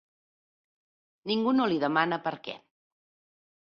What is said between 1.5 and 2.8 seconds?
no li demana per què.